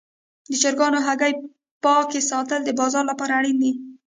د 0.49 0.51
چرګانو 0.61 0.99
هګۍ 1.07 1.33
پاک 1.83 2.09
ساتل 2.29 2.61
د 2.65 2.69
بازار 2.79 3.03
لپاره 3.11 3.33
اړین 3.39 3.57
دي. 3.63 3.71